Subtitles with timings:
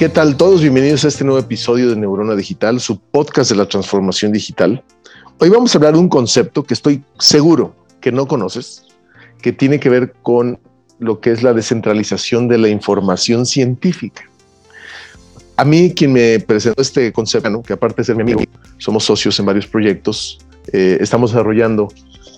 [0.00, 0.62] ¿Qué tal todos?
[0.62, 4.82] Bienvenidos a este nuevo episodio de Neurona Digital, su podcast de la transformación digital.
[5.36, 8.86] Hoy vamos a hablar de un concepto que estoy seguro que no conoces,
[9.42, 10.58] que tiene que ver con
[11.00, 14.22] lo que es la descentralización de la información científica.
[15.58, 18.40] A mí quien me presentó este concepto, que aparte de ser mi amigo,
[18.78, 20.38] somos socios en varios proyectos,
[20.72, 21.88] eh, estamos desarrollando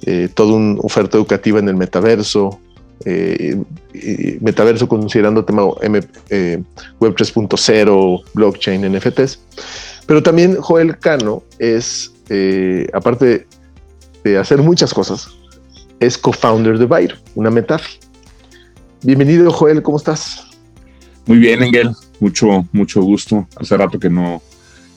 [0.04, 2.58] eh, toda una oferta educativa en el metaverso,
[3.04, 5.62] eh, metaverso considerando tema
[6.30, 6.62] eh,
[7.00, 9.40] Web 3.0, blockchain, NFTs.
[10.06, 13.46] Pero también Joel Cano es, eh, aparte
[14.24, 15.28] de hacer muchas cosas,
[16.00, 17.98] es co-founder de Byro, una metafi.
[19.02, 20.46] Bienvenido, Joel, ¿cómo estás?
[21.26, 23.46] Muy bien, Engel, mucho, mucho gusto.
[23.56, 24.42] Hace rato que no,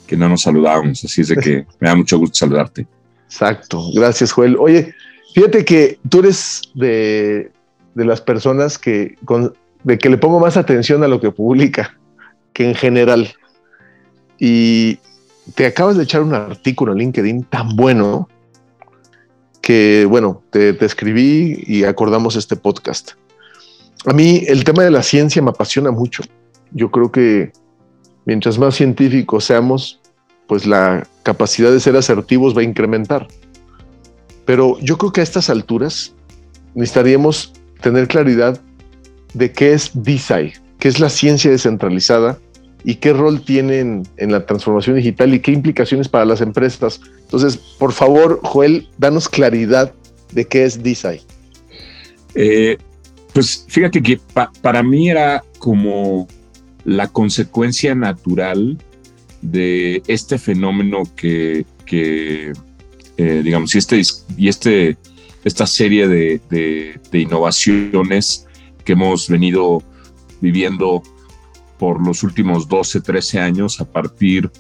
[0.08, 2.88] que no nos saludábamos, así es de que me da mucho gusto saludarte.
[3.26, 4.56] Exacto, gracias, Joel.
[4.60, 4.94] Oye,
[5.34, 7.52] fíjate que tú eres de
[7.96, 9.16] de las personas que,
[9.84, 11.98] de que le pongo más atención a lo que publica
[12.54, 13.34] que en general.
[14.38, 15.00] Y
[15.56, 18.30] te acabas de echar un artículo en LinkedIn tan bueno
[19.62, 23.12] que, bueno, te, te escribí y acordamos este podcast.
[24.06, 26.24] A mí el tema de la ciencia me apasiona mucho.
[26.72, 27.52] Yo creo que
[28.26, 30.00] mientras más científicos seamos,
[30.48, 33.28] pues la capacidad de ser asertivos va a incrementar.
[34.46, 36.14] Pero yo creo que a estas alturas
[36.76, 38.60] necesitaríamos tener claridad
[39.34, 42.40] de qué es DeSci, qué es la ciencia descentralizada
[42.84, 47.02] y qué rol tienen en la transformación digital y qué implicaciones para las empresas.
[47.22, 49.94] Entonces, por favor, Joel, danos claridad
[50.32, 51.22] de qué es DeSci.
[52.36, 52.78] Eh,
[53.34, 54.20] pues fíjate que
[54.62, 56.28] para mí era como
[56.86, 58.78] la consecuencia natural
[59.42, 64.02] de este fenómeno que, eh, digamos, y este,
[64.38, 64.98] y este
[65.46, 68.48] esta serie de, innovaciones
[68.84, 69.82] que hemos venido
[70.42, 71.04] viviendo
[71.78, 74.52] por los últimos 12, 13 años a partir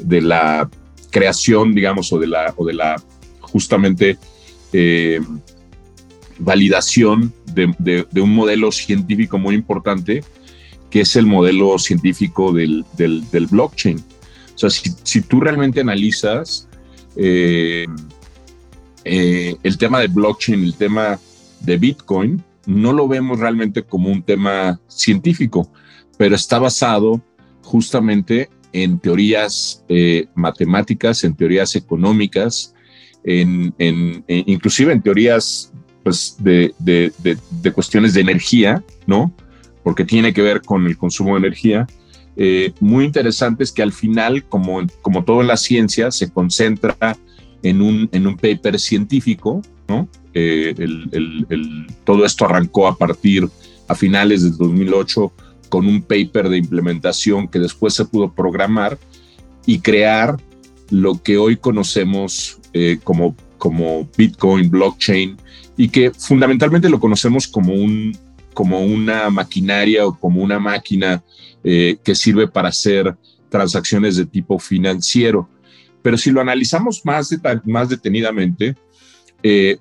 [0.00, 0.70] de la
[1.10, 3.02] creación, digamos, o de la, o de la
[3.40, 4.16] justamente
[4.72, 5.20] eh,
[6.38, 10.22] validación de, un modelo científico muy importante,
[10.88, 12.84] que es el modelo científico del,
[13.50, 13.98] blockchain.
[13.98, 16.68] O sea, si, tú realmente analizas
[17.16, 17.86] eh,
[19.08, 21.18] eh, el tema de blockchain, el tema
[21.60, 25.72] de Bitcoin, no lo vemos realmente como un tema científico,
[26.18, 27.22] pero está basado
[27.62, 32.74] justamente en teorías eh, matemáticas, en teorías económicas,
[33.24, 33.74] en,
[34.28, 37.12] inclusive en teorías pues, de,
[37.74, 39.32] cuestiones de energía, ¿no?
[39.82, 41.86] Porque tiene que ver con el consumo de energía.
[42.36, 47.16] Eh, muy interesantes que al final, como, como todo en la ciencia, se concentra
[47.62, 50.08] en un, en un paper científico, ¿no?
[52.04, 53.48] Todo esto arrancó a partir,
[53.88, 55.32] a finales del 2008,
[55.68, 58.98] con un paper de implementación que después se pudo programar
[59.66, 60.36] y crear
[60.90, 65.36] lo que hoy conocemos eh, como, como Bitcoin, blockchain,
[65.76, 68.16] y que fundamentalmente lo conocemos como, un,
[68.54, 71.22] como una maquinaria o como una máquina
[71.62, 73.16] eh, que sirve para hacer
[73.48, 75.48] transacciones de tipo financiero.
[76.02, 78.74] Pero si lo analizamos más, más detenidamente,
[79.42, 79.78] eh,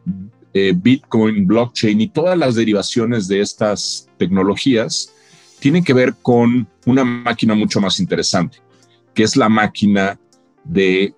[0.54, 5.14] eh, Bitcoin, blockchain y todas las derivaciones de estas tecnologías
[5.60, 8.58] tienen que ver con una máquina mucho más interesante,
[9.14, 10.20] que es la máquina
[10.64, 11.14] de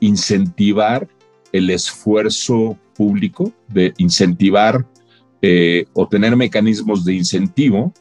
[0.00, 1.08] incentivar
[1.52, 4.86] el esfuerzo público, de incentivar
[5.42, 7.92] eh, o tener mecanismos de incentivo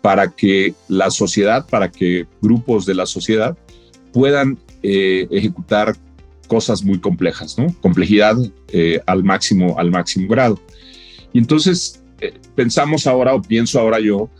[0.00, 3.56] para que la sociedad, para que grupos de la sociedad
[4.12, 5.96] puedan eh, ejecutar
[6.46, 7.74] cosas muy complejas, ¿no?
[7.80, 8.36] Complejidad
[8.72, 10.60] eh, al máximo, al máximo grado.
[11.32, 14.30] Y entonces eh, pensamos ahora, o pienso ahora yo,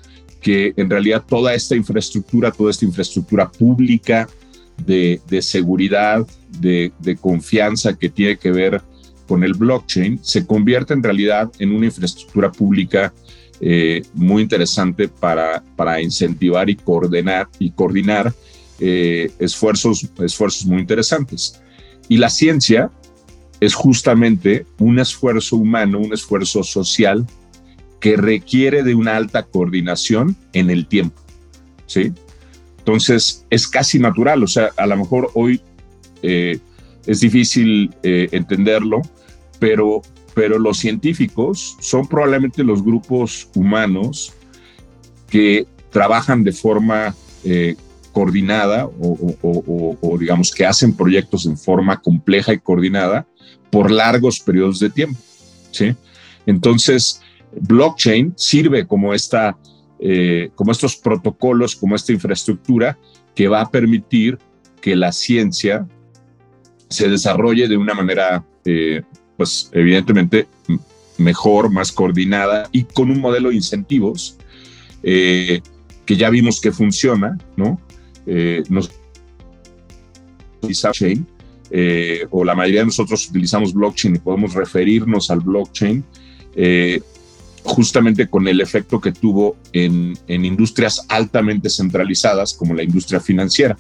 [0.40, 4.28] que en realidad toda esta infraestructura, toda esta infraestructura pública
[4.86, 6.24] de, seguridad,
[6.60, 8.80] de, confianza que tiene que ver
[9.26, 13.12] con el blockchain, se convierte en realidad en una infraestructura pública
[14.14, 18.32] muy interesante para, para incentivar y coordinar, y coordinar
[18.80, 21.60] eh, esfuerzos, esfuerzos muy interesantes.
[22.08, 22.90] Y la ciencia
[23.60, 27.26] es justamente un esfuerzo humano, un esfuerzo social
[28.00, 31.20] que requiere de una alta coordinación en el tiempo,
[31.86, 32.12] ¿sí?
[32.78, 35.60] Entonces es casi natural, o sea, a lo mejor hoy
[36.22, 36.58] eh,
[37.06, 39.02] es difícil eh, entenderlo,
[39.58, 40.02] pero,
[40.34, 44.32] pero los científicos son probablemente los grupos humanos
[45.28, 47.14] que trabajan de forma
[48.18, 53.28] coordinada o, digamos que hacen proyectos en forma compleja y coordinada
[53.70, 55.20] por largos periodos de tiempo.
[55.70, 55.94] ¿sí?
[56.44, 57.22] Entonces,
[57.52, 59.56] blockchain sirve como, esta,
[60.00, 62.98] eh, como estos protocolos, como esta infraestructura
[63.36, 64.36] que va a permitir
[64.80, 65.86] que la ciencia
[66.88, 69.02] se desarrolle de una manera, eh,
[69.36, 70.48] pues evidentemente
[71.18, 74.36] mejor, más coordinada y con un modelo de incentivos
[75.04, 75.60] eh,
[76.04, 77.80] que ya vimos que funciona, ¿no?
[78.68, 78.90] Nos
[80.60, 81.26] blockchain,
[82.30, 86.04] o la mayoría de nosotros utilizamos blockchain y podemos referirnos al blockchain
[87.68, 93.76] justamente con el efecto que tuvo en, industrias altamente centralizadas como la industria financiera.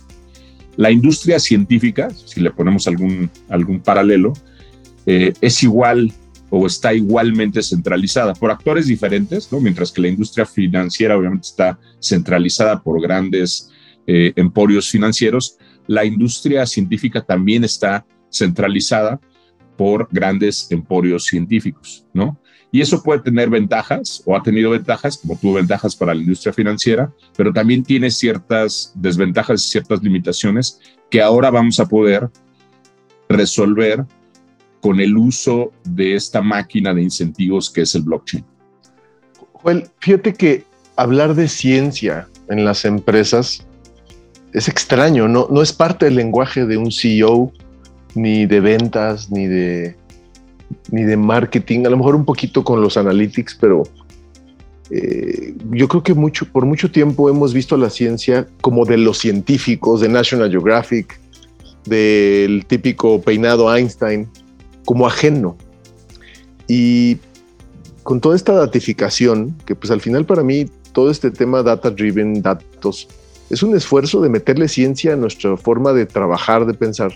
[0.76, 4.34] La industria científica, si le ponemos algún, algún paralelo,
[5.06, 6.12] eh, es igual
[6.50, 9.60] o está igualmente centralizada por actores diferentes, ¿no?
[9.60, 13.70] mientras que la industria financiera obviamente está centralizada por grandes
[14.06, 19.20] eh, emporios financieros, la industria científica también está centralizada
[19.76, 22.38] por grandes emporios científicos, ¿no?
[22.70, 26.52] Y eso puede tener ventajas o ha tenido ventajas, como tuvo ventajas para la industria
[26.52, 32.28] financiera, pero también tiene ciertas desventajas y ciertas limitaciones que ahora vamos a poder
[33.28, 34.04] resolver
[34.80, 38.44] con el uso de esta máquina de incentivos que es el blockchain.
[39.54, 40.64] Joel, fíjate que
[40.96, 43.66] hablar de ciencia en las empresas
[44.52, 47.52] es extraño, no, no es parte del lenguaje de un CEO,
[48.14, 49.96] ni de ventas, ni de
[50.90, 53.84] ni de marketing, a lo mejor un poquito con los analytics, pero
[54.90, 59.18] eh, yo creo que mucho, por mucho tiempo hemos visto la ciencia como de los
[59.18, 61.18] científicos, de National Geographic,
[61.84, 64.28] del típico peinado Einstein,
[64.84, 65.56] como ajeno.
[66.66, 67.18] Y
[68.02, 72.42] con toda esta datificación, que pues al final para mí todo este tema data driven,
[72.42, 73.08] datos,
[73.50, 77.12] es un esfuerzo de meterle ciencia a nuestra forma de trabajar, de pensar.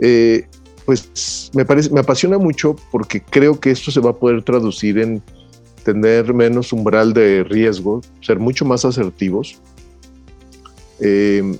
[0.00, 0.46] Eh,
[0.84, 4.98] pues me parece, me apasiona mucho porque creo que esto se va a poder traducir
[4.98, 5.22] en
[5.82, 9.58] tener menos umbral de riesgo, ser mucho más asertivos.
[11.00, 11.56] Em,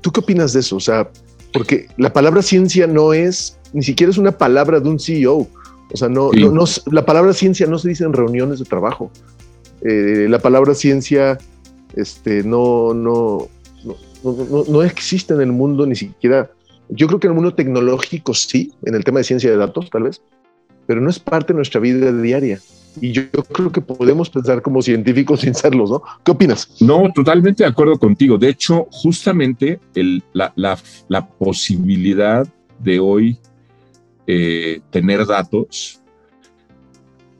[0.00, 0.76] ¿Tú qué opinas de eso?
[0.76, 1.10] O sea,
[1.52, 5.48] porque la palabra ciencia no es, ni siquiera es una palabra de un CEO.
[5.90, 9.10] O sea, no, no, la palabra ciencia no se dice en reuniones de trabajo.
[9.82, 11.38] Eh, la palabra ciencia
[11.98, 13.48] este, no, no,
[14.24, 16.50] no, no, existe en el mundo ni siquiera
[16.88, 19.90] yo creo que en el mundo tecnológico sí, en el tema de ciencia de datos
[19.90, 20.22] tal vez,
[20.86, 22.60] pero no es parte de nuestra vida diaria.
[23.00, 26.02] Y yo, creo que podemos pensar como científicos sin serlos, ¿no?
[26.24, 26.68] ¿Qué opinas?
[26.80, 28.38] No, totalmente de acuerdo contigo.
[28.38, 29.78] De hecho, justamente
[30.32, 32.46] la, posibilidad
[32.78, 33.38] de hoy
[34.26, 36.00] eh, tener datos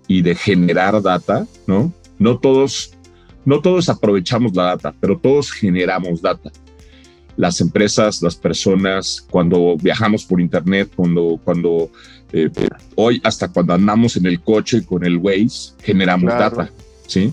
[0.06, 1.92] y de generar data, ¿no?
[2.18, 2.96] No todos,
[3.48, 6.52] no todos aprovechamos la data, pero todos generamos data.
[7.38, 11.90] Las empresas, las personas, cuando viajamos por internet, cuando, cuando
[12.30, 12.50] eh,
[12.94, 16.70] hoy hasta cuando andamos en el coche con el Waze, generamos data,
[17.06, 17.32] ¿sí?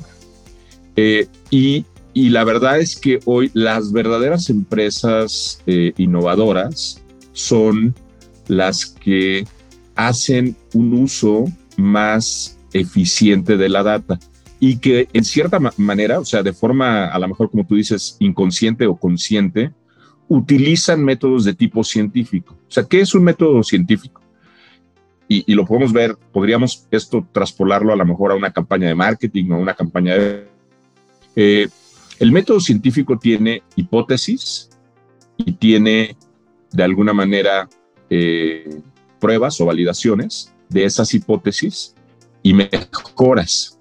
[0.95, 7.93] Eh, y, y, la verdad es que hoy las verdaderas empresas eh, innovadoras son
[8.47, 9.45] las que
[9.95, 11.43] hacen un uso
[11.75, 14.17] más eficiente de la data
[14.67, 18.17] y que en cierta manera, o sea, de forma a lo mejor como tú dices,
[18.19, 19.71] inconsciente o consciente,
[20.27, 22.57] utilizan métodos de tipo científico.
[22.67, 24.21] O sea, ¿qué es un método científico?
[25.27, 29.51] Y, lo podemos ver, podríamos esto traspolarlo a lo mejor a una campaña de marketing
[29.51, 30.47] o una campaña de...
[31.35, 31.67] Eh,
[32.19, 34.71] el método científico tiene hipótesis
[35.37, 36.17] y tiene
[36.71, 37.69] de alguna manera
[38.09, 38.81] eh,
[39.19, 41.93] pruebas o validaciones de esas hipótesis
[42.41, 43.74] y mejoras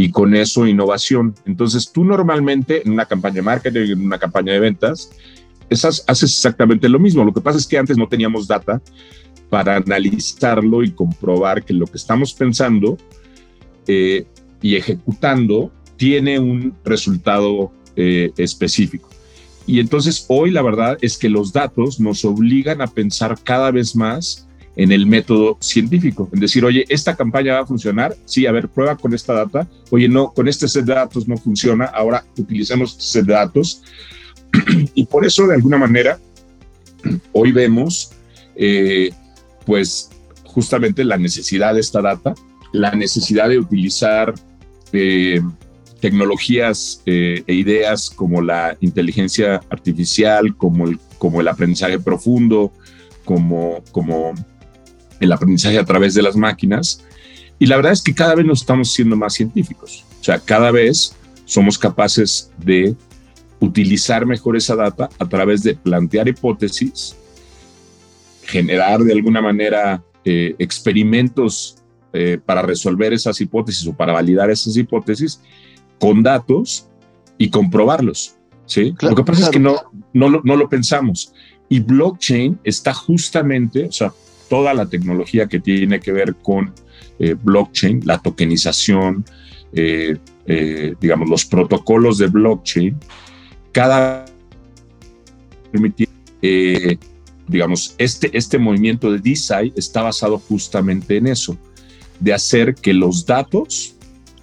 [0.00, 1.34] y con eso innovación.
[1.44, 5.10] Entonces tú normalmente en una campaña de marketing, en una campaña de ventas,
[5.68, 7.22] esas haces exactamente lo mismo.
[7.22, 8.80] Lo que pasa es que antes no teníamos data
[9.50, 12.96] para analizarlo y comprobar que lo que estamos pensando
[13.86, 14.24] eh,
[14.62, 19.10] y ejecutando tiene un resultado eh, específico.
[19.66, 23.94] Y entonces hoy la verdad es que los datos nos obligan a pensar cada vez
[23.94, 24.48] más
[24.80, 28.68] en el método científico, en decir, oye, esta campaña va a funcionar, sí, a ver,
[28.68, 32.92] prueba con esta data, oye, no, con este set de datos no funciona, ahora utilicemos
[32.92, 33.82] este set de datos
[34.94, 36.18] y por eso, de alguna manera,
[37.32, 38.12] hoy vemos,
[38.56, 39.10] eh,
[39.66, 40.10] pues,
[40.44, 42.34] justamente la necesidad de esta data
[42.72, 44.32] la necesidad de utilizar
[44.92, 45.40] eh,
[46.00, 52.72] tecnologías e ideas como la inteligencia artificial, como el, como el aprendizaje profundo,
[53.24, 54.32] como, como
[55.20, 57.04] el aprendizaje a través de las máquinas.
[57.58, 60.04] Y la verdad es que cada vez nos estamos siendo más científicos.
[60.20, 62.96] O sea, cada vez somos capaces de
[63.60, 67.14] utilizar mejor esa data a través de plantear hipótesis,
[68.42, 71.76] generar de alguna manera eh, experimentos
[72.12, 75.40] eh, para resolver esas hipótesis o para validar esas hipótesis
[75.98, 76.88] con datos
[77.36, 78.36] y comprobarlos.
[78.66, 78.94] ¿sí?
[79.00, 79.76] lo que pasa es que no,
[80.12, 81.32] no, lo, no lo pensamos.
[81.68, 84.12] Y blockchain está justamente, o sea,
[84.50, 86.74] toda la tecnología que tiene que ver con
[87.18, 89.24] eh, blockchain, la tokenización,
[91.00, 92.98] digamos, los protocolos de blockchain,
[93.72, 94.26] cada
[95.70, 96.08] permitir,
[96.42, 96.98] eh,
[97.46, 101.56] digamos, este, este movimiento de DeSci está basado justamente en eso,
[102.18, 103.94] de hacer que los datos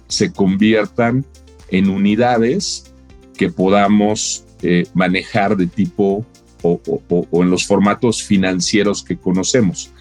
[0.08, 1.24] se conviertan
[1.70, 2.92] en unidades
[3.36, 6.24] que podamos eh, manejar de tipo
[6.62, 6.80] o,
[7.32, 9.92] en los formatos financieros que conocemos.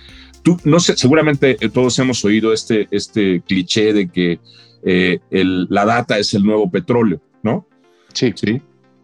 [0.47, 4.39] Tú, no sé, seguramente todos hemos oído este, este cliché de que
[4.81, 7.67] eh, la data es el nuevo petróleo, ¿no?
[8.13, 8.31] Sí.
[8.33, 8.61] Sí.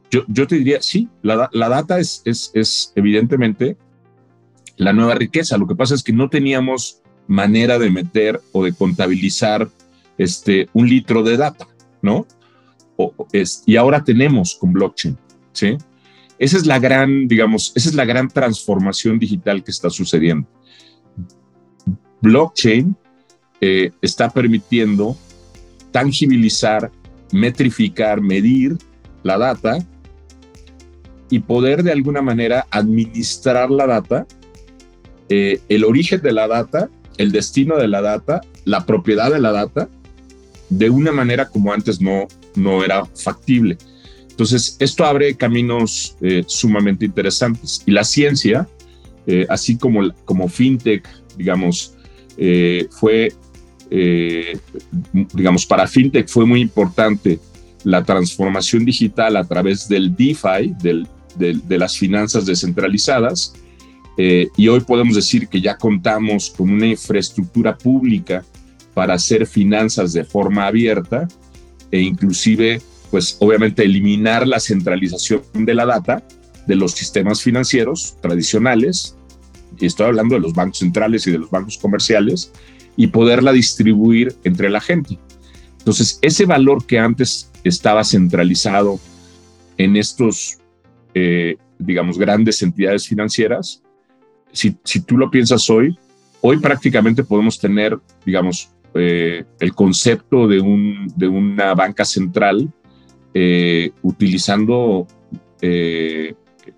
[0.09, 3.75] Yo, te diría, sí, la, data es, es, evidentemente
[4.77, 5.57] la nueva riqueza.
[5.57, 9.67] Lo que pasa es que no teníamos manera de meter o de contabilizar
[10.17, 11.67] este, un litro de data,
[12.01, 12.25] ¿no?
[13.33, 15.17] es, y ahora tenemos con blockchain,
[15.51, 15.75] ¿sí?
[16.39, 20.47] Esa es la gran, digamos, esa es la gran transformación digital que está sucediendo.
[22.23, 22.95] Blockchain
[23.59, 25.17] eh, está permitiendo
[25.91, 26.89] tangibilizar,
[27.33, 28.77] metrificar, medir
[29.23, 29.77] la data
[31.29, 34.25] y poder de alguna manera administrar la data,
[35.27, 39.51] eh, el origen de la data, el destino de la data, la propiedad de la
[39.51, 39.89] data,
[40.69, 43.77] de una manera como antes no, no era factible.
[44.29, 47.83] Entonces, esto abre caminos eh, sumamente interesantes.
[47.85, 48.67] Y la ciencia,
[49.47, 51.92] así como, como fintech, digamos,
[52.89, 53.33] fue,
[55.33, 57.39] digamos, para fintech fue muy importante
[57.83, 63.53] la transformación digital a través del DeFi, del de, las finanzas descentralizadas.
[64.17, 68.45] Eh, y hoy podemos decir que ya contamos con una infraestructura pública
[68.93, 71.27] para hacer finanzas de forma abierta
[71.89, 76.23] e inclusive, pues obviamente eliminar la centralización de la data
[76.67, 79.17] de los sistemas financieros tradicionales,
[79.83, 82.53] y estoy hablando de los bancos centrales y de los bancos comerciales,
[82.95, 85.19] y poderla distribuir entre la gente.
[85.79, 88.97] Entonces, ese valor que antes estaba centralizado
[89.77, 90.59] en estos
[91.13, 93.83] eh, digamos, grandes entidades financieras,
[94.53, 95.97] si, si, tú lo piensas hoy,
[96.39, 102.71] hoy prácticamente podemos tener, digamos, eh, el concepto de, un, de una banca central
[103.33, 105.07] eh, utilizando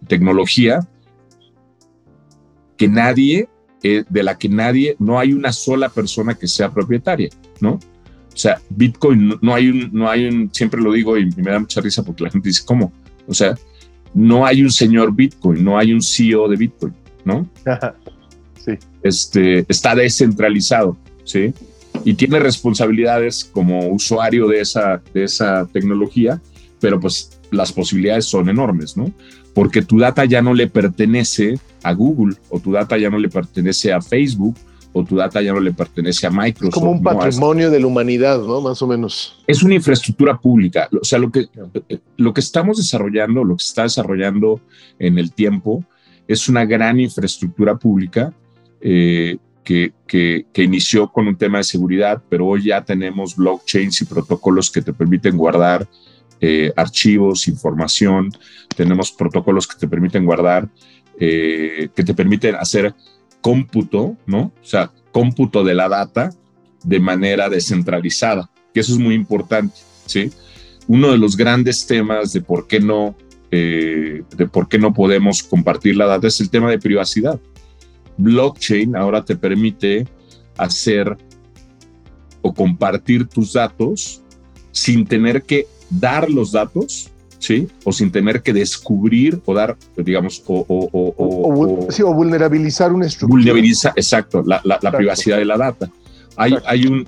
[0.08, 0.88] tecnología
[2.78, 3.50] que nadie,
[3.82, 7.30] de la que nadie, no hay una sola persona que sea propietaria,
[7.60, 7.80] ¿no?
[8.36, 11.60] O sea, Bitcoin no, hay un, no hay un, siempre lo digo y me da
[11.60, 12.92] mucha risa porque la gente dice, ¿cómo?
[13.28, 13.56] O sea,
[14.14, 17.48] no hay un señor Bitcoin, no hay un CEO de Bitcoin, ¿no?
[18.66, 18.74] sí.
[19.04, 21.54] Este, está descentralizado, ¿sí?
[22.04, 26.42] Y tiene responsabilidades como usuario de esa, de esa tecnología,
[26.82, 29.12] pero pues las posibilidades son enormes, ¿no?
[29.56, 33.30] Porque tu data ya no le pertenece a Google o tu data ya no le
[33.30, 34.56] pertenece a Facebook
[34.98, 36.74] o tu data ya no le pertenece a Microsoft.
[36.74, 38.62] como un patrimonio de la humanidad, ¿no?
[38.62, 39.44] Más o menos.
[39.46, 40.88] Es una infraestructura pública.
[41.02, 41.48] O sea, lo que,
[42.16, 44.62] lo que estamos desarrollando, lo que se está desarrollando
[44.98, 45.84] en el tiempo,
[46.30, 48.34] es una gran infraestructura pública
[48.80, 54.02] eh, que, que, que, inició con un tema de seguridad, pero hoy ya tenemos blockchains
[54.02, 55.88] y protocolos que te permiten guardar
[56.42, 58.32] eh, archivos, información,
[58.76, 60.70] tenemos protocolos que te permiten guardar,
[61.20, 62.94] eh, que te permiten hacer
[63.42, 64.52] cómputo, ¿no?
[64.62, 66.30] O sea, cómputo de la data
[66.84, 70.32] de manera descentralizada, que eso es muy importante, ¿sí?
[70.88, 73.16] Uno de los grandes temas de por qué no,
[73.50, 77.40] eh, de por qué no podemos compartir la data es el tema de privacidad.
[78.18, 80.08] Blockchain ahora te permite
[80.58, 81.18] hacer
[82.42, 84.22] o compartir tus datos
[84.72, 85.68] sin tener que
[86.00, 87.68] dar los datos ¿sí?
[87.84, 90.66] O sin tener que descubrir o dar, digamos, o...
[90.68, 93.38] O, vulnerabilizar una estructura.
[93.38, 94.62] Vulnerabiliza, exacto, la,
[94.92, 95.90] privacidad de la data.
[96.38, 97.08] Hay, hay, un,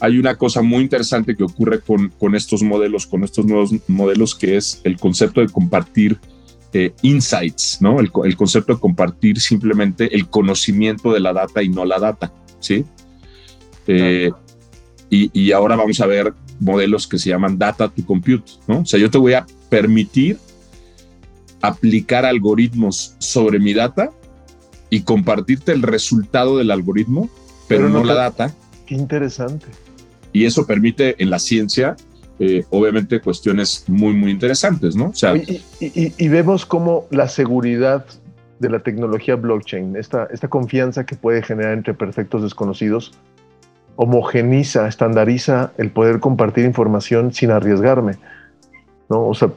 [0.00, 4.34] hay una cosa muy interesante que ocurre con, con estos modelos, con estos nuevos modelos,
[4.34, 6.18] que es el concepto de compartir
[6.72, 8.00] eh, insights, ¿no?
[8.00, 12.32] El, el, concepto de compartir simplemente el conocimiento de la data y no la data,
[12.60, 12.84] ¿sí?
[13.86, 14.30] Eh,
[15.14, 18.80] y, ahora vamos a ver modelos que se llaman data to compute, ¿no?
[18.80, 20.38] O sea, yo te voy a permitir
[21.60, 24.10] aplicar algoritmos sobre mi data
[24.90, 27.30] y compartirte el resultado del algoritmo,
[27.68, 28.54] pero, no, la data.
[28.86, 29.66] Qué interesante.
[30.32, 31.96] Y eso permite en la ciencia,
[32.38, 35.06] eh, obviamente, cuestiones muy, muy interesantes, ¿no?
[35.06, 38.04] O sea, y, vemos cómo la seguridad
[38.58, 43.12] de la tecnología blockchain, esta, esta confianza que puede generar entre perfectos desconocidos,
[44.02, 48.14] homogeniza, estandariza el poder compartir información sin arriesgarme.
[49.08, 49.28] ¿no?
[49.28, 49.50] O, sea,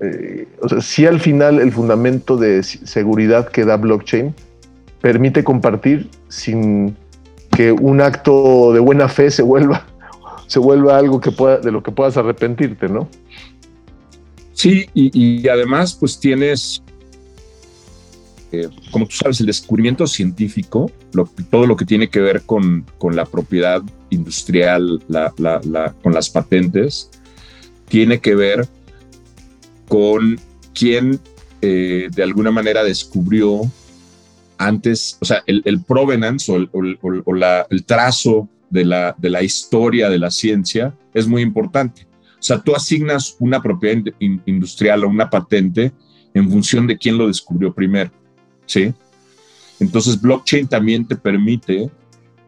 [0.00, 0.48] eh,
[0.80, 4.34] si al final el fundamento de seguridad que da blockchain
[5.00, 6.96] permite compartir sin
[7.56, 9.86] que un acto de buena fe se vuelva,
[10.48, 13.08] se vuelva algo que pueda, de lo que puedas arrepentirte, ¿no?
[14.52, 16.82] Sí, y, además pues tienes,
[18.90, 20.90] como tú sabes, el descubrimiento científico,
[21.50, 25.02] todo lo que tiene que ver con, con la propiedad industrial,
[26.02, 27.10] con las patentes,
[27.88, 28.68] tiene que ver
[29.88, 30.40] con
[30.74, 31.20] quién
[31.60, 33.62] eh, de alguna manera descubrió
[34.58, 40.30] antes, o sea, el, provenance o, el, trazo de la, de la historia de la
[40.30, 42.06] ciencia es muy importante.
[42.38, 44.02] O sea, tú asignas una propiedad
[44.46, 45.92] industrial o una patente
[46.34, 48.10] en función de quién lo descubrió primero,
[48.66, 48.92] ¿sí?
[49.80, 51.90] Entonces, blockchain también te permite,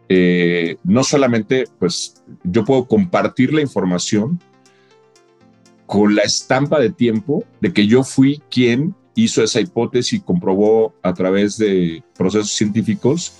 [0.07, 4.39] eh, no solamente, pues, yo puedo compartir la información
[5.85, 10.93] con la estampa de tiempo de que yo fui quien hizo esa hipótesis y comprobó
[11.01, 13.33] a través de procesos científicos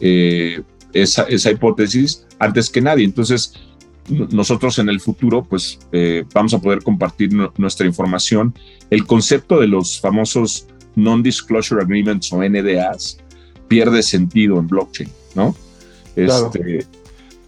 [0.00, 3.04] eh, esa, esa, hipótesis antes que nadie.
[3.04, 3.54] Entonces,
[4.08, 8.54] nosotros en el futuro, pues eh, vamos a poder compartir nuestra información.
[8.90, 10.66] El concepto de los famosos
[11.02, 13.18] Non-Disclosure Agreements o NDAs
[13.68, 15.54] pierde sentido en blockchain, ¿no?
[16.16, 16.86] Este,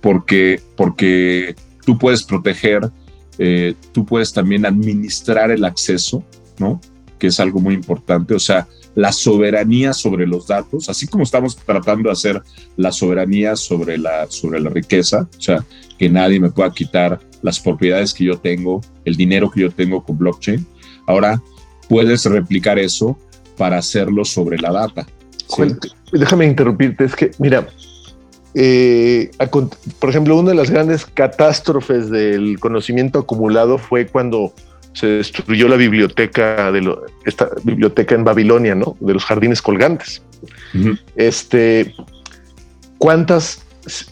[0.01, 1.55] porque, porque
[1.85, 2.91] tú puedes proteger,
[3.39, 6.25] eh, tú puedes también administrar el acceso,
[6.59, 6.81] ¿no?
[7.23, 11.55] que es algo muy importante, o sea, la soberanía sobre los datos, así como estamos
[11.57, 12.43] tratando de hacer
[12.77, 15.65] la soberanía sobre la, sobre la riqueza, o sea,
[15.97, 20.03] que nadie me pueda quitar las propiedades que yo tengo, el dinero que yo tengo
[20.03, 20.67] con blockchain.
[21.07, 21.41] Ahora
[21.89, 23.17] puedes replicar eso
[23.57, 25.07] para hacerlo sobre la data.
[26.13, 27.67] déjame interrumpirte, es que, mira,
[28.55, 29.31] eh,
[29.99, 34.53] por ejemplo, una de las grandes catástrofes del conocimiento acumulado fue cuando
[34.93, 38.97] se destruyó la biblioteca de esta biblioteca en Babilonia, ¿no?
[39.01, 40.23] De los jardines colgantes.
[41.17, 41.95] Este,
[42.99, 43.65] ¿cuántas,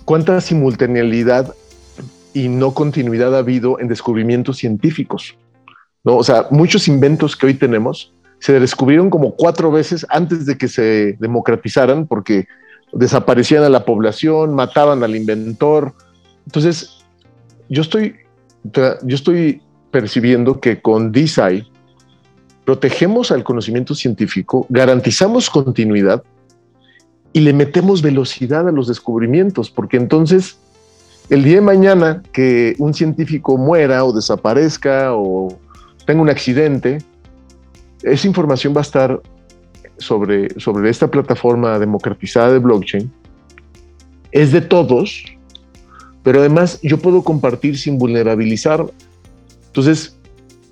[0.05, 1.55] cuánta simultaneidad
[2.33, 5.37] y no continuidad ha habido en descubrimientos científicos?
[6.03, 6.17] ¿No?
[6.17, 10.67] O sea, muchos inventos que hoy tenemos se descubrieron como cuatro veces antes de que
[10.67, 12.49] se democratizaran porque
[12.93, 15.95] desaparecían a la población, mataban al inventor.
[16.47, 17.05] Entonces,
[17.69, 18.17] yo estoy,
[18.65, 21.71] yo estoy percibiendo que con DeSci
[22.65, 26.23] protegemos al conocimiento científico, garantizamos continuidad
[27.33, 30.59] y le metemos velocidad a los descubrimientos, porque entonces
[31.29, 35.59] el día de mañana que un científico muera o desaparezca o
[36.07, 36.99] tenga un accidente,
[38.03, 39.21] esa información va a estar
[39.99, 43.13] sobre, sobre esta plataforma democratizada de blockchain.
[44.33, 45.25] Es de todos,
[46.23, 48.87] pero además yo puedo compartir sin vulnerabilizar
[49.71, 50.17] entonces,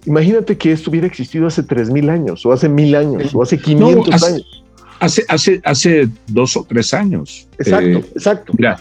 [0.07, 4.23] imagínate que esto hubiera existido hace 3.000 años, o hace 1.000 años, o hace 500
[4.23, 4.65] años.
[5.01, 7.47] Hace, hace, hace dos o tres años.
[7.57, 8.53] Exacto, eh, exacto.
[8.59, 8.81] Mira,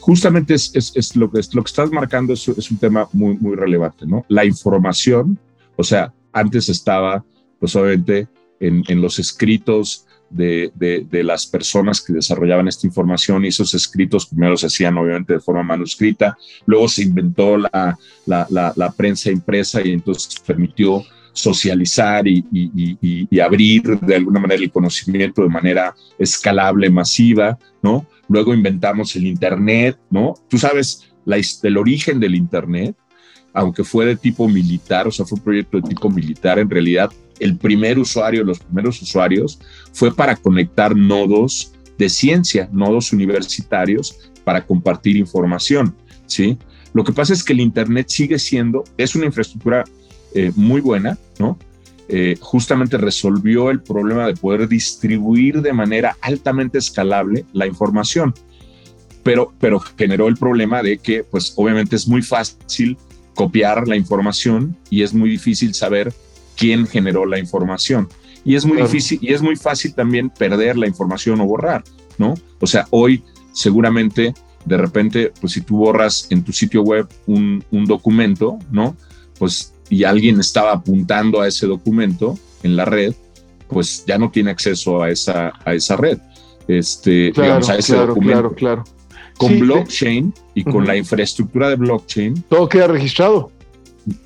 [0.00, 3.54] justamente es, es, lo, que, lo que estás marcando es, es, un tema muy, muy
[3.54, 4.24] relevante, ¿no?
[4.26, 5.38] La información,
[5.76, 7.24] o sea, antes estaba,
[7.58, 8.28] pues obviamente,
[8.60, 10.70] en, los escritos de,
[11.24, 15.62] las personas que desarrollaban esta información y esos escritos primero se hacían obviamente de forma
[15.62, 22.44] manuscrita, luego se inventó la, prensa impresa y entonces permitió socializar y,
[23.40, 28.06] abrir de alguna manera el conocimiento de manera escalable, masiva, ¿no?
[28.28, 30.34] Luego inventamos el Internet, ¿no?
[30.48, 31.08] Tú sabes
[31.62, 32.94] el origen del Internet,
[33.56, 37.10] aunque fue de tipo militar, o sea, fue un proyecto de tipo militar, en realidad
[37.40, 39.58] el primer usuario, los primeros usuarios,
[39.92, 45.94] fue para conectar nodos de ciencia, nodos universitarios, para compartir información,
[46.26, 46.58] ¿sí?
[46.92, 49.84] Lo que pasa es que el Internet sigue siendo, es una infraestructura
[50.34, 51.58] eh, muy buena, ¿no?
[52.08, 58.34] Eh, justamente resolvió el problema de poder distribuir de manera altamente escalable la información,
[59.22, 62.98] pero, pero generó el problema de que, pues obviamente es muy fácil
[63.36, 66.12] copiar la información y es muy difícil saber
[66.56, 68.08] quién generó la información.
[68.44, 71.84] Y es muy difícil y es muy fácil también perder la información o borrar,
[72.18, 72.34] ¿no?
[72.60, 73.22] O sea, hoy
[73.52, 78.96] seguramente de repente, pues si tú borras en tu sitio web un, documento, ¿no?
[79.38, 83.14] Pues y alguien estaba apuntando a ese documento en la red,
[83.68, 86.18] pues ya no tiene acceso a esa, a esa red.
[86.66, 88.50] Este, digamos, a ese documento.
[88.54, 88.95] Claro, claro.
[89.36, 92.44] Con blockchain y con la infraestructura de blockchain.
[92.48, 93.52] Todo queda registrado.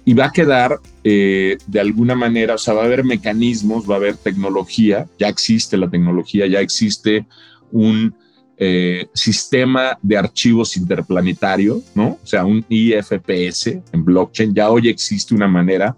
[0.05, 3.94] Y va a quedar eh, de alguna manera, o sea, va a haber mecanismos, va
[3.94, 7.27] a haber tecnología, ya existe la tecnología, ya existe
[7.73, 8.14] un
[8.62, 12.18] eh, sistema de archivos interplanetario, ¿no?
[12.23, 14.55] O sea, un IFPS en blockchain.
[14.55, 15.96] Ya hoy existe una manera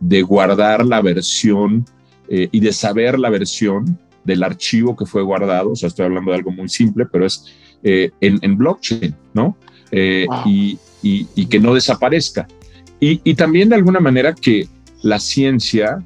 [0.00, 1.84] de guardar la versión
[2.28, 5.70] eh, y de saber la versión del archivo que fue guardado.
[5.70, 7.44] O sea, estoy hablando de algo muy simple, pero es
[7.82, 9.56] eh, en, blockchain, ¿no?
[9.92, 10.76] y,
[11.46, 12.46] que no desaparezca.
[13.00, 14.68] Y, y, también de alguna manera que
[15.02, 16.02] la ciencia,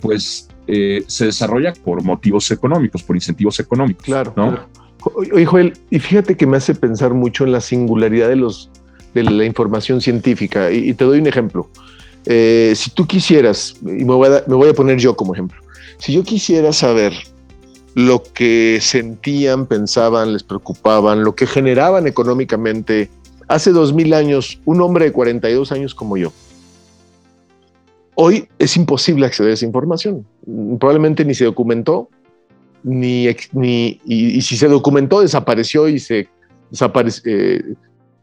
[0.00, 4.04] pues, se desarrolla por motivos económicos, por incentivos económicos.
[4.04, 4.32] Claro.
[4.36, 4.50] ¿no?
[4.50, 4.68] Claro.
[5.14, 8.70] Oye, Joel, y fíjate que me hace pensar mucho en la singularidad de, los,
[9.14, 10.70] de la información científica.
[10.70, 11.70] Y, te doy un ejemplo.
[12.26, 15.60] Eh, si tú quisieras, y me voy, a, me voy a poner yo como ejemplo,
[15.98, 17.12] si yo quisiera saber
[17.98, 23.10] lo que sentían, pensaban, les preocupaban, lo que generaban económicamente
[23.48, 26.32] hace dos mil años un hombre de 42 años como yo.
[28.14, 30.24] Hoy es imposible acceder a esa información.
[30.78, 32.08] Probablemente ni se documentó,
[32.84, 37.74] ni, ni y, si se documentó, desapareció y se, eh,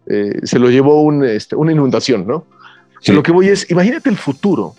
[0.05, 2.45] eh, se lo llevó este, una inundación, ¿no?
[3.07, 4.73] Lo que voy es, imagínate el futuro,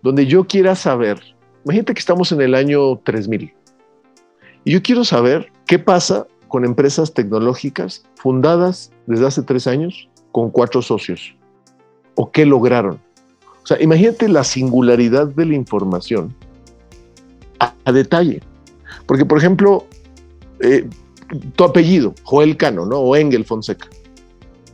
[0.00, 1.20] donde yo quiera saber,
[1.64, 3.52] imagínate que estamos en el año 3000,
[4.64, 10.50] y yo quiero saber qué pasa con empresas tecnológicas fundadas desde hace tres años con
[10.50, 11.34] cuatro socios,
[12.14, 13.00] o qué lograron.
[13.62, 16.34] O sea, imagínate la singularidad de la información
[17.58, 18.40] a detalle.
[19.06, 19.86] Porque, por ejemplo,
[20.60, 20.88] eh,
[21.56, 22.98] tu apellido, Joel Cano, ¿no?
[22.98, 23.88] O Engel Fonseca.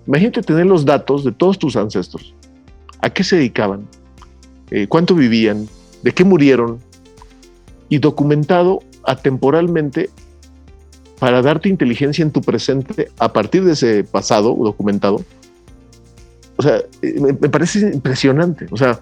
[0.07, 2.35] Imagínate tener los datos de todos tus ancestros.
[3.01, 3.87] ¿A qué se dedicaban?
[4.71, 5.69] Eh, ¿Cuánto vivían?
[6.03, 6.79] ¿De qué murieron?
[7.89, 10.11] Y documentado atemporalmente
[11.19, 15.23] para darte inteligencia en tu presente a partir de ese pasado documentado.
[16.57, 18.67] O sea, eh, me, parece impresionante.
[18.71, 19.01] O sea,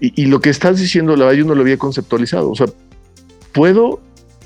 [0.00, 2.50] y, y, lo que estás diciendo, la verdad, yo no lo había conceptualizado.
[2.50, 2.66] O sea,
[3.52, 4.00] puedo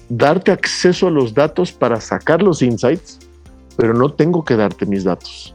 [0.09, 3.19] darte acceso a los datos para sacar los insights,
[3.77, 5.55] pero no tengo que darte mis datos.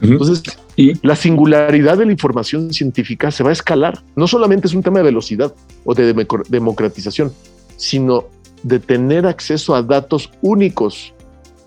[0.00, 0.42] Entonces,
[0.76, 0.94] ¿Y?
[1.06, 4.02] la singularidad de la información científica se va a escalar.
[4.14, 6.14] No solamente es un tema de velocidad o de
[6.48, 7.32] democratización,
[7.76, 8.26] sino
[8.62, 11.12] de tener acceso a datos únicos,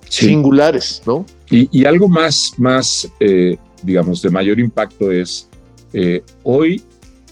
[0.09, 1.25] singulares, ¿no?
[1.49, 5.49] Y, algo más, más eh, digamos, de mayor impacto es,
[5.93, 6.81] eh, hoy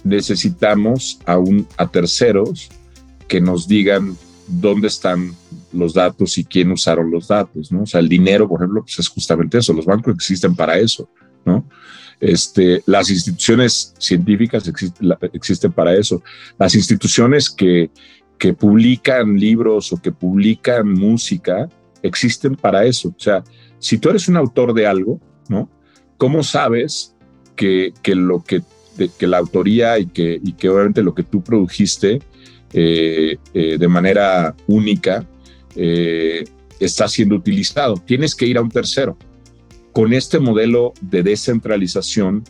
[0.04, 1.38] necesitamos a,
[1.78, 2.70] a terceros
[3.28, 4.18] que nos digan
[4.48, 5.34] dónde están
[5.72, 7.84] los datos y quién usaron los datos, ¿no?
[7.84, 11.10] O sea, el dinero, por ejemplo, pues es justamente eso, los bancos existen para eso,
[11.46, 11.66] ¿no?
[12.20, 14.70] Este, las instituciones científicas
[15.32, 16.22] existen para eso.
[16.58, 17.92] Las instituciones que,
[18.40, 21.70] que publican libros o que publican música
[22.02, 23.10] existen para eso.
[23.10, 23.44] O sea,
[23.78, 25.70] si tú eres un autor de algo, ¿no?
[26.18, 27.16] ¿Cómo sabes
[27.56, 28.62] que, que lo que,
[29.18, 32.20] que la autoría y que, y que obviamente lo que tú produjiste
[32.72, 35.28] eh, eh, de manera única
[35.76, 36.44] eh,
[36.80, 37.96] está siendo utilizado.
[37.96, 39.18] Tienes que ir a un tercero.
[39.92, 42.44] Con este modelo de descentralización,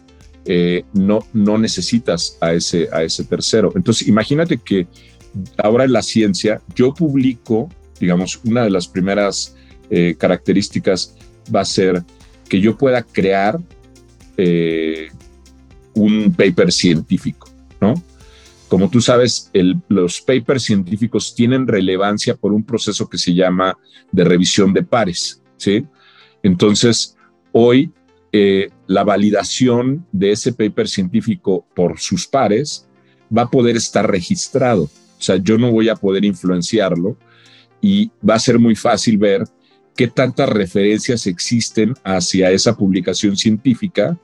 [0.93, 3.71] no, no necesitas a ese, a ese tercero.
[3.75, 4.87] Entonces, imagínate que
[5.57, 9.55] ahora en la ciencia, yo publico, digamos, una de las primeras
[10.19, 11.15] características
[11.53, 12.03] va a ser
[12.47, 13.59] que yo pueda crear
[15.95, 17.49] un paper científico,
[17.81, 17.95] ¿no?
[18.69, 19.49] Como tú sabes,
[19.87, 23.75] los papers científicos tienen relevancia por un proceso que se llama
[24.11, 25.87] de revisión de pares, ¿sí?
[26.43, 27.17] Entonces,
[27.51, 27.91] hoy
[28.31, 32.87] eh, la validación de ese paper científico por sus pares
[33.35, 34.87] va a poder estar registrado.
[35.19, 37.17] O sea, yo no voy a poder influenciarlo
[37.81, 39.43] y va a ser muy fácil ver
[39.95, 44.17] qué tantas referencias existen hacia esa publicación científica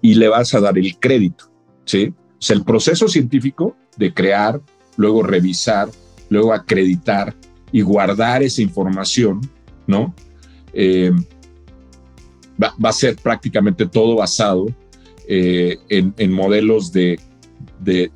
[0.00, 1.50] y le vas a dar el crédito,
[1.84, 2.14] ¿sí?
[2.38, 4.60] O sea, el proceso científico de crear,
[4.96, 5.88] luego revisar,
[6.30, 7.34] luego acreditar
[7.72, 9.40] y guardar esa información,
[9.86, 10.14] ¿no?
[10.72, 11.12] Eh,
[12.62, 14.66] va, a ser prácticamente todo basado
[15.28, 17.18] eh, en, modelos de,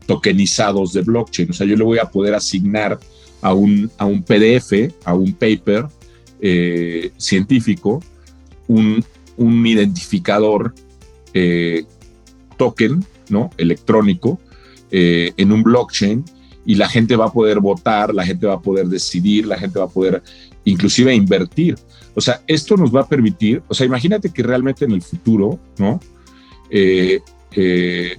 [0.06, 1.50] tokenizados de blockchain.
[1.50, 2.98] O sea, yo le voy a poder asignar
[3.42, 5.86] a un, a un PDF, a un paper
[6.40, 8.02] eh, científico,
[8.68, 9.04] un,
[9.36, 10.74] un identificador
[12.56, 13.50] token ¿no?
[13.56, 14.38] electrónico
[14.90, 16.24] eh, en un blockchain
[16.66, 19.78] y la gente va a poder votar, la gente va a poder decidir, la gente
[19.78, 20.22] va a poder
[20.64, 21.76] inclusive invertir.
[22.14, 25.58] O sea, esto nos va a permitir, o sea, imagínate que realmente en el futuro,
[25.78, 26.00] ¿no?
[26.70, 27.20] Eh,
[27.52, 28.18] eh,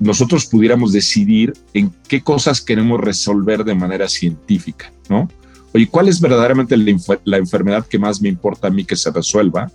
[0.00, 5.28] nosotros pudiéramos decidir en qué cosas queremos resolver de manera científica, ¿no?
[5.74, 9.70] Oye, ¿cuál es verdaderamente la, enfermedad que más me importa a mí que se resuelva?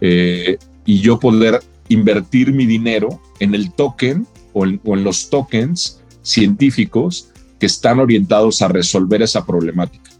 [0.00, 7.30] Eh, y yo poder invertir mi dinero en el token o en, los tokens científicos
[7.58, 10.10] que están orientados a resolver esa problemática.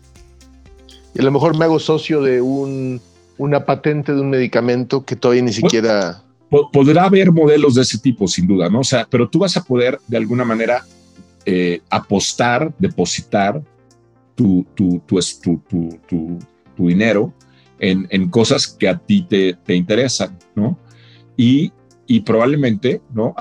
[1.14, 5.42] Y a lo mejor me hago socio de una patente de un medicamento que todavía
[5.42, 6.22] ni siquiera
[6.72, 8.80] podrá haber modelos de ese tipo, sin duda, ¿no?
[8.80, 10.84] O sea, pero tú vas a poder de alguna manera
[11.46, 13.62] eh, apostar, depositar
[14.34, 16.38] tu, tu, tu,
[16.76, 17.32] dinero
[17.78, 20.78] en, cosas que a ti te, te interesan, ¿no?
[21.36, 21.72] Y,
[22.06, 23.34] y probablemente, ¿no?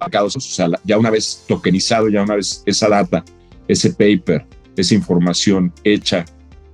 [0.00, 3.24] O sea, ya una vez tokenizado, ya una vez esa data,
[3.68, 6.24] ese paper, esa información hecha,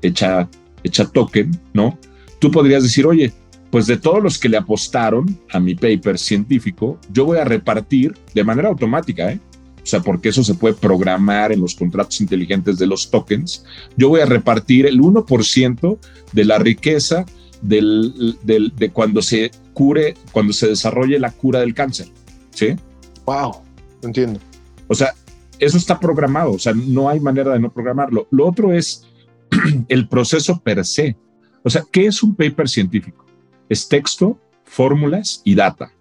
[0.01, 0.49] hecha,
[0.85, 1.99] hecha token, ¿no?
[2.39, 3.33] Tú podrías decir, oye,
[3.77, 8.15] pues de todos los que le apostaron a mi paper científico, yo voy a repartir
[8.33, 9.39] de manera automática, ¿eh?
[9.83, 14.09] o sea, porque eso se puede programar en los contratos inteligentes de los tokens, yo
[14.09, 15.99] voy a repartir el 1%
[16.33, 17.27] de la riqueza
[17.61, 22.07] del, de cuando se cure, cuando se desarrolle la cura del cáncer.
[22.53, 22.77] ¿Sí?
[23.27, 23.57] Wow,
[24.03, 24.41] entiendo.
[24.89, 25.13] O sea,
[25.59, 28.27] eso está programado, o sea, no hay manera de no programarlo.
[28.31, 29.05] Lo otro es
[29.89, 31.15] el proceso per se.
[31.63, 33.26] O sea, ¿qué es un paper científico?
[33.69, 35.93] Es texto, fórmulas y data,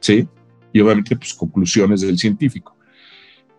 [0.00, 0.28] ¿sí?
[0.72, 2.76] Y obviamente, pues, conclusiones del científico.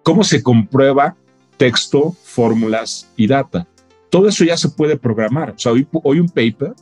[0.03, 1.15] ¿Cómo se comprueba
[1.57, 3.67] texto, fórmulas y data?
[4.09, 5.51] Todo eso ya se puede programar.
[5.51, 5.87] O sea, hoy,
[6.19, 6.73] un paper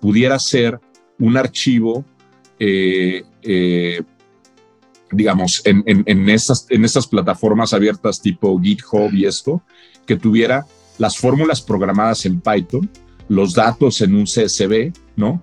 [0.00, 0.78] pudiera ser
[1.18, 2.04] un archivo,
[2.58, 4.02] eh, eh,
[5.10, 9.62] digamos, en, en, estas, en estas plataformas abiertas tipo GitHub y esto,
[10.06, 10.66] que tuviera
[10.98, 12.88] las fórmulas programadas en Python,
[13.28, 15.42] los datos en un CSV, ¿no?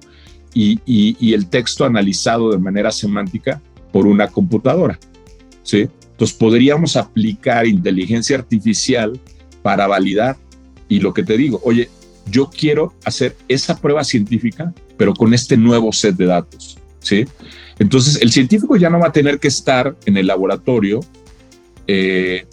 [0.56, 4.98] Y, el texto analizado de manera semántica por una computadora.
[5.64, 5.90] ¿sí?
[6.12, 9.20] Entonces podríamos aplicar inteligencia artificial
[9.62, 10.38] para validar.
[10.88, 11.90] Y lo que te digo, oye,
[12.32, 16.78] yo quiero hacer esa prueba científica, pero con este nuevo set de datos.
[17.00, 17.26] ¿sí?
[17.78, 21.02] Entonces el científico ya no va a tener que estar en el laboratorio.
[21.88, 22.46] Eh,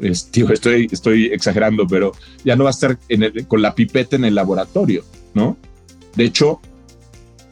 [0.00, 2.12] estoy, estoy exagerando, pero
[2.44, 2.98] ya no va a estar
[3.48, 5.56] con la pipeta en el laboratorio, ¿no?
[6.14, 6.60] De hecho,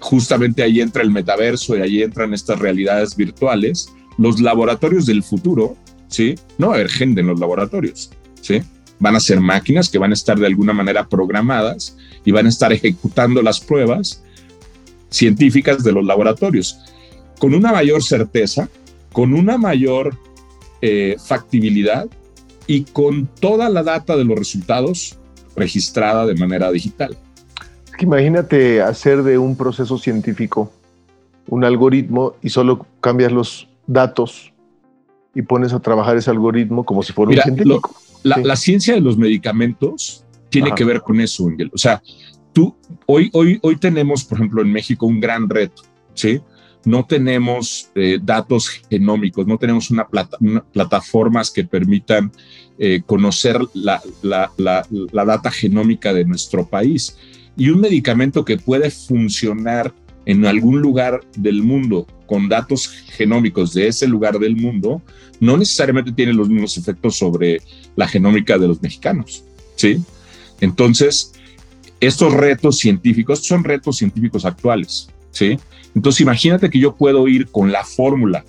[0.01, 5.77] justamente ahí entra el metaverso y ahí entran estas realidades virtuales, los laboratorios del futuro,
[6.09, 6.35] ¿sí?
[6.59, 8.11] No va a haber gente en los laboratorios,
[8.41, 8.63] ¿sí?
[8.99, 12.49] Van a ser máquinas que van a estar de alguna manera programadas y van a
[12.49, 14.23] estar ejecutando las pruebas
[15.11, 16.79] científicas de los laboratorios
[17.39, 18.69] con una mayor certeza,
[19.13, 20.17] con una mayor
[20.83, 22.07] eh, factibilidad
[22.67, 25.19] y con toda la data de los resultados
[25.57, 27.17] registrada de manera digital
[28.05, 30.73] imagínate hacer de un proceso científico
[31.51, 34.53] un algoritmo y solo cambias los datos
[35.35, 37.95] y pones a trabajar ese algoritmo como si fuera un científico.
[38.23, 41.71] la, ciencia de los medicamentos tiene que ver con eso, Ángel.
[41.75, 42.03] O sea,
[42.53, 42.75] tú,
[43.07, 45.83] hoy, hoy, hoy tenemos, por ejemplo, en México un gran reto,
[46.15, 46.41] ¿sí?
[46.85, 50.39] No tenemos eh, datos genómicos, no tenemos una, plata,
[50.73, 52.33] plataformas que permitan
[52.79, 57.17] eh, conocer la, la, la data genómica de nuestro país
[57.57, 59.93] y un medicamento que puede funcionar
[60.27, 65.03] en algún lugar del mundo con datos genómicos de ese lugar del mundo,
[65.41, 67.61] no necesariamente tiene los mismos efectos sobre
[67.97, 70.01] la genómica de los mexicanos, ¿sí?
[70.61, 71.33] Entonces,
[71.99, 75.59] estos retos científicos son retos científicos actuales, ¿sí?
[75.95, 78.45] Entonces, imagínate que yo puedo ir con la fórmula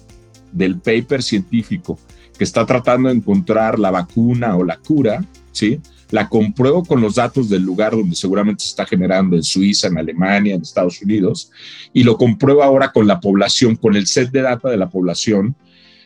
[0.52, 1.98] del paper científico
[2.38, 5.80] que está tratando de encontrar la vacuna o la cura, ¿sí?
[6.12, 9.98] La compruebo con los datos del lugar donde seguramente se está generando, en Suiza, en
[9.98, 11.52] Alemania, en Estados Unidos,
[11.94, 15.56] y lo compruebo ahora con la población, con el set de data de la población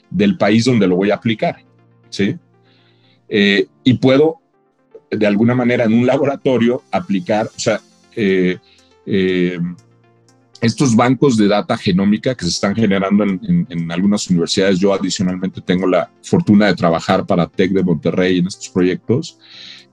[0.10, 1.58] del país donde lo voy a aplicar,
[2.10, 2.36] ¿sí?
[3.28, 4.40] Eh, y puedo,
[5.10, 7.82] de alguna manera, en un laboratorio aplicar, o sea,
[8.16, 8.58] eh,
[9.06, 9.60] eh,
[10.62, 15.88] estos bancos de data genómica que se están generando en, algunas universidades, yo adicionalmente tengo
[15.88, 19.38] la fortuna de trabajar para TEC de Monterrey en estos proyectos,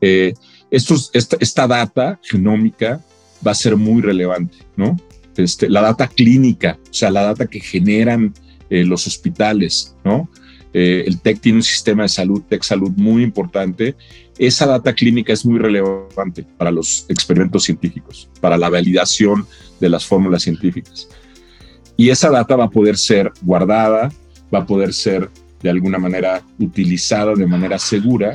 [0.02, 0.34] eh,
[0.70, 3.00] estos, esta, data genómica
[3.46, 4.96] va a ser muy relevante, ¿no?
[5.36, 8.34] Este, la data clínica, o sea, la data que generan
[8.68, 10.28] eh, los hospitales, ¿no?
[10.74, 13.94] Eh, el TEC tiene un sistema de salud, TEC Salud, muy importante.
[14.38, 19.46] Esa data clínica es muy relevante para los experimentos científicos, para la validación
[19.80, 21.08] de las fórmulas científicas.
[21.96, 24.10] Y esa data va a poder ser guardada,
[24.52, 25.30] va a poder ser
[25.62, 28.32] de alguna manera utilizada de manera segura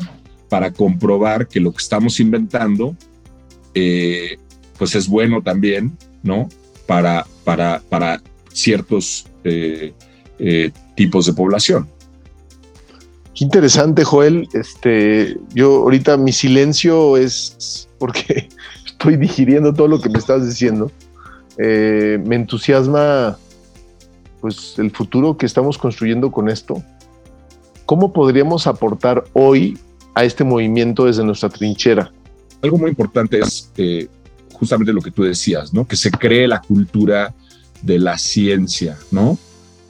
[0.50, 2.96] para comprobar que lo que estamos inventando,
[3.74, 4.38] eh,
[4.78, 6.50] pues es bueno también, ¿no?
[6.86, 9.94] Para, para, para ciertos eh,
[10.40, 11.88] eh, tipos de población.
[13.36, 14.48] Qué interesante, Joel.
[14.54, 18.50] Este, yo ahorita mi silencio es porque
[18.86, 20.92] estoy digiriendo todo lo que me estás diciendo.
[21.58, 23.38] me entusiasma,
[24.42, 26.82] pues, el futuro que estamos construyendo con esto.
[27.86, 29.78] ¿Cómo podríamos aportar hoy
[30.18, 32.12] a este movimiento desde nuestra trinchera?
[32.64, 34.08] Algo muy importante es eh,
[34.52, 35.88] justamente lo que tú decías, ¿no?
[35.88, 37.36] Que se cree la cultura
[37.84, 39.38] de la ciencia, ¿no?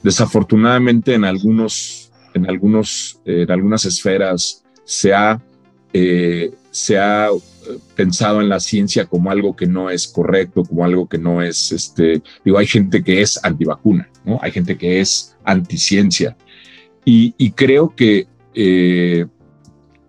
[0.02, 5.40] Desafortunadamente en algunos, en algunos, en algunas esferas se ha,
[5.94, 10.84] eh, se ha eh, pensado en la ciencia como algo que no es correcto, como
[10.84, 14.38] algo que no es, este, digo, hay gente que es antivacuna, ¿no?
[14.42, 16.36] Hay gente que es anticiencia.
[17.06, 18.26] Y, y creo que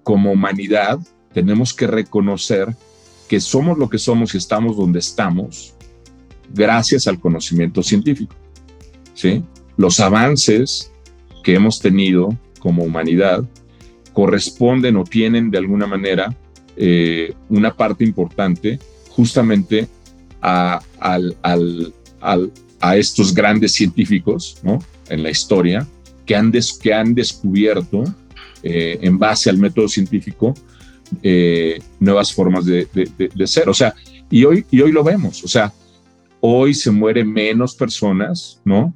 [0.04, 1.00] como humanidad
[1.34, 2.76] tenemos que reconocer
[3.28, 5.76] que somos lo que somos y estamos donde estamos
[6.54, 8.36] gracias al conocimiento científico.
[9.14, 9.44] ¿sí?
[9.78, 10.92] Los avances
[11.44, 13.44] que hemos tenido como humanidad
[14.14, 16.36] corresponden o tienen de alguna manera
[16.76, 19.88] eh, una parte importante justamente
[20.42, 20.82] a,
[22.96, 24.80] estos grandes científicos ¿no?
[25.10, 25.86] en la historia
[26.26, 28.04] que han, que han descubierto
[28.64, 30.54] eh, en base al método científico
[31.24, 32.88] eh, nuevas formas de,
[33.46, 33.70] ser.
[33.70, 33.94] O sea,
[34.30, 35.74] y hoy, y hoy lo vemos, o sea,
[36.40, 38.94] hoy se mueren menos personas, ¿no?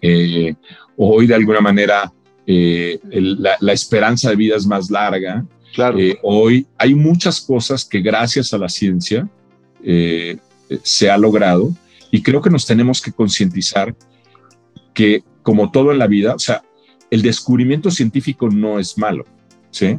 [0.00, 0.54] Eh,
[0.96, 2.12] hoy de alguna manera
[2.46, 5.44] la, esperanza de vida es más larga.
[5.74, 5.98] Claro.
[6.22, 9.28] hoy hay muchas cosas que gracias a la ciencia
[9.82, 11.74] se ha logrado
[12.12, 13.92] y creo que nos tenemos que concientizar
[14.94, 16.62] que como todo en la vida, o sea,
[17.14, 19.24] el descubrimiento científico no es malo,
[19.70, 19.96] ¿sí?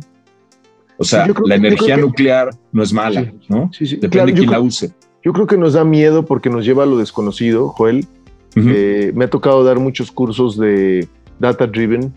[0.97, 3.69] O sea, la energía nuclear no es mala, ¿no?
[3.73, 3.97] Sí.
[3.97, 4.93] Depende de quién la use.
[5.23, 8.07] Yo creo que nos da miedo porque nos lleva a lo desconocido, Joel.
[8.55, 12.13] Eh, me ha tocado dar muchos cursos de data driven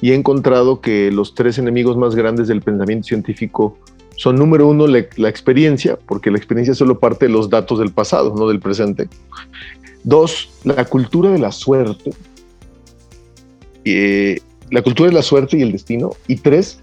[0.00, 3.76] y he encontrado que los tres enemigos más grandes del pensamiento científico
[4.16, 8.34] son, número uno, la, experiencia, porque la experiencia solo parte de los datos del pasado,
[8.36, 9.08] no del presente.
[10.04, 12.12] Dos, la cultura de la suerte,
[13.84, 14.38] eh,
[14.70, 16.10] la cultura de la suerte y el destino.
[16.26, 16.80] Y tres,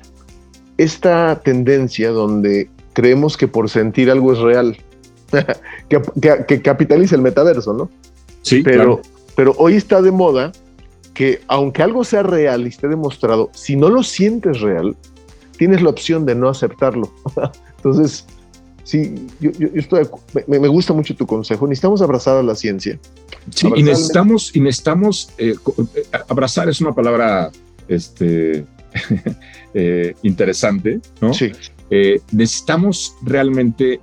[0.77, 4.77] esta tendencia donde creemos que por sentir algo es real,
[5.89, 7.89] que, capitaliza el metaverso, ¿no?
[8.41, 9.01] Sí, pero,
[9.35, 10.51] pero hoy está de moda
[11.13, 14.95] que aunque algo sea real y esté demostrado, si no lo sientes real,
[15.57, 17.11] tienes la opción de no aceptarlo.
[17.77, 18.25] Entonces,
[18.87, 20.07] sí, yo, estoy,
[20.47, 21.67] me, me, gusta mucho tu consejo.
[21.67, 22.97] Necesitamos abrazar a la ciencia.
[23.53, 25.55] Sí, y necesitamos, y necesitamos eh,
[25.93, 27.51] eh, abrazar es una palabra
[27.89, 28.65] este,
[29.73, 31.33] eh, interesante, ¿no?
[31.33, 31.51] Sí.
[32.31, 33.99] necesitamos realmente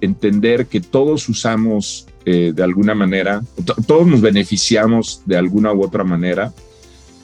[0.00, 3.40] entender que todos usamos de alguna manera,
[3.86, 6.52] todos nos beneficiamos de alguna u otra manera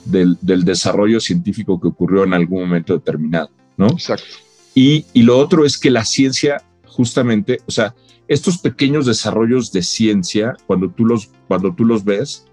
[0.04, 3.88] del, del, desarrollo científico que ocurrió en algún momento determinado, ¿no?
[3.88, 4.24] Exacto.
[4.76, 7.94] Y, y lo otro es que la ciencia justamente, o sea,
[8.28, 12.46] estos pequeños desarrollos de ciencia, cuando tú los, cuando tú los ves,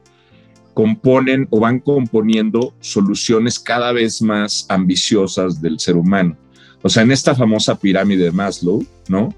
[0.73, 6.37] componen o van componiendo soluciones cada vez más ambiciosas del ser humano.
[6.81, 9.33] O sea, en esta famosa pirámide de Maslow, ¿no?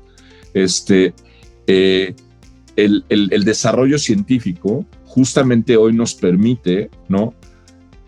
[0.54, 1.14] Este,
[1.66, 2.14] eh,
[2.76, 7.34] el, el, desarrollo científico justamente hoy nos permite, ¿no?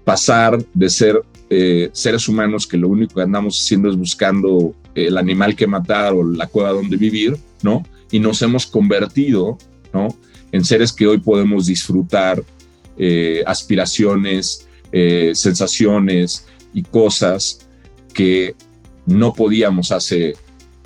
[0.03, 5.17] Pasar de ser eh, seres humanos que lo único que andamos haciendo es buscando el
[5.17, 7.85] animal que matar o la cueva donde vivir, ¿no?
[8.11, 9.57] Y nos hemos convertido,
[9.93, 10.09] ¿no?
[10.51, 12.43] En seres que hoy podemos disfrutar
[12.97, 17.67] eh, aspiraciones, eh, sensaciones y cosas
[18.13, 18.55] que
[19.05, 20.35] no podíamos hace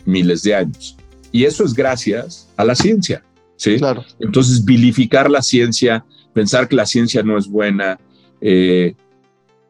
[0.05, 0.95] miles de años.
[1.31, 3.23] Y eso es gracias a la ciencia,
[3.57, 3.77] ¿sí?
[3.77, 4.05] Claro.
[4.19, 7.99] Entonces, vilificar la ciencia, pensar que la ciencia no es buena,
[8.39, 8.95] eh,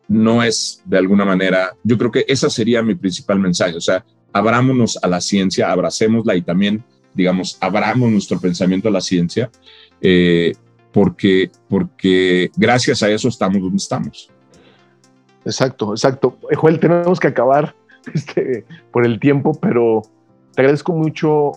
[0.08, 4.06] no es de alguna manera, yo creo que ese sería mi principal mensaje, o sea,
[4.34, 9.50] abrámonos a la ciencia, abracémosla y también, digamos, abramos nuestro pensamiento a la ciencia,
[10.02, 10.54] eh,
[10.92, 14.30] porque, porque gracias a eso estamos donde estamos.
[15.46, 16.38] Exacto, exacto.
[16.56, 17.76] Joel, tenemos que acabar
[18.14, 20.02] este, por el tiempo, pero
[20.54, 21.54] te agradezco mucho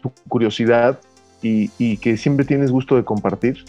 [0.00, 1.00] tu curiosidad
[1.42, 3.64] y, y que siempre tienes gusto de compartir,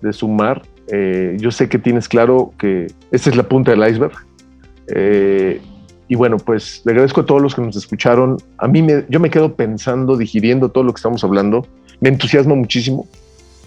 [0.00, 0.62] de sumar.
[0.88, 4.14] Eh, yo sé que tienes claro que esta es la punta del iceberg.
[4.94, 5.60] Eh,
[6.12, 8.36] y bueno, pues le agradezco a todos los que nos escucharon.
[8.58, 11.66] A mí me, yo me quedo pensando, digiriendo todo lo que estamos hablando.
[12.00, 13.08] Me entusiasma muchísimo.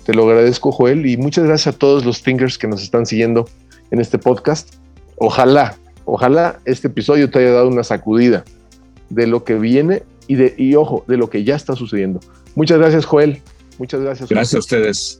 [0.05, 3.49] Te lo agradezco, Joel, y muchas gracias a todos los thinkers que nos están siguiendo
[3.89, 4.75] en este podcast.
[5.17, 5.75] Ojalá
[6.05, 8.45] ojalá este episodio te haya dado una sacudida
[9.09, 12.19] de lo que viene y, de, y ojo, de lo que ya está sucediendo.
[12.53, 13.41] Muchas gracias, Joel.
[13.79, 14.29] Muchas gracias.
[14.29, 15.19] Gracias a ustedes.